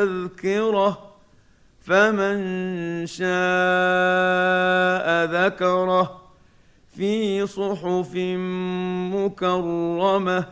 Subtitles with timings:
[0.00, 0.98] تذكرة
[1.80, 2.38] فمن
[3.06, 3.26] شاء
[5.24, 6.20] ذكره.
[6.96, 8.12] في صحف
[9.14, 10.44] مكرمة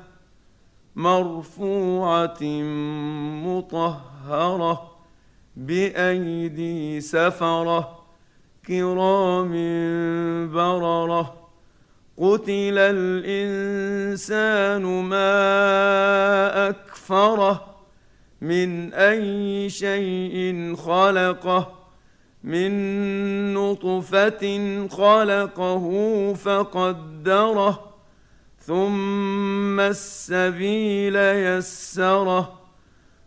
[0.97, 2.43] مرفوعة
[3.47, 4.91] مطهرة
[5.57, 7.99] بأيدي سفرة
[8.67, 9.53] كرام
[10.53, 11.35] بررة.
[12.19, 15.48] قتل الإنسان ما
[18.41, 21.79] من أي شيء خلقه
[22.45, 24.43] من نطفة
[24.89, 25.87] خلقه
[26.35, 27.89] فقدره
[28.59, 32.59] ثم السبيل يسره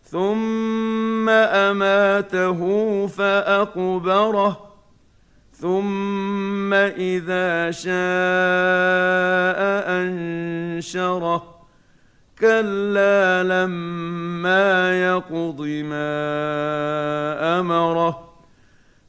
[0.03, 2.61] ثم أماته
[3.07, 4.71] فأقبره
[5.53, 7.91] ثم إذا شاء
[10.01, 11.60] أنشره.
[12.41, 18.29] كلا لما يقض ما امره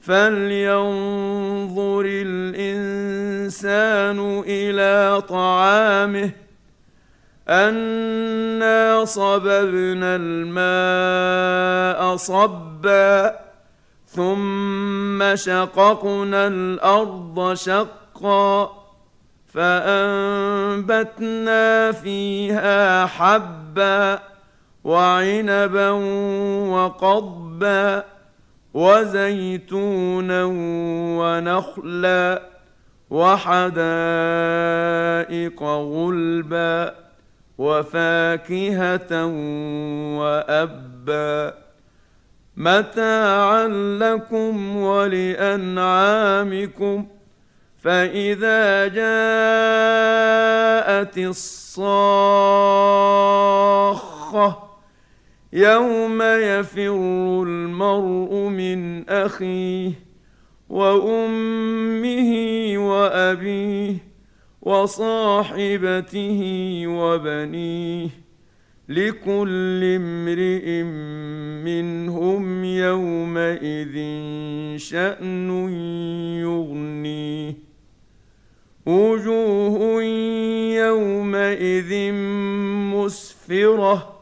[0.00, 6.30] فلينظر الانسان إلى طعامه
[7.48, 13.36] انا صببنا الماء صبا
[14.06, 18.82] ثم شققنا الأرض شقا
[20.88, 24.18] فانبتنا فيها حبا
[24.84, 25.90] وعنبا
[26.70, 28.04] وقضبا
[28.74, 30.44] وزيتونا
[31.18, 32.42] ونخلا
[33.10, 33.62] وحدائق
[35.62, 36.94] غلبا
[37.58, 39.26] وفاكهة
[40.18, 41.54] وأبا
[42.56, 43.68] متاعا
[44.00, 45.86] لكم ولأنعامكم
[47.82, 49.18] فاذا جاءت
[51.18, 51.82] الصاخه
[55.52, 59.92] يوم يفر المرء من اخيه
[60.68, 62.32] وامه
[62.78, 63.96] وابيه
[64.62, 66.40] وصاحبته
[66.86, 68.08] وبنيه
[68.88, 70.82] لكل امرئ
[71.64, 73.96] منهم يومئذ
[74.76, 75.50] شان
[78.86, 80.02] وجوه
[80.74, 82.12] يومئذ
[82.92, 84.12] مسفرة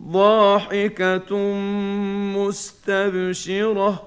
[0.00, 1.36] ضاحكة
[2.36, 4.02] مستبشرة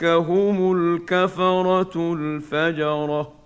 [0.06, 3.41] هم الكفرة الفجرة.